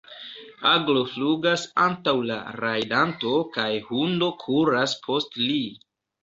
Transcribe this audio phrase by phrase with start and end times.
[0.67, 5.61] Aglo flugas antaŭ la rajdanto kaj hundo kuras post li.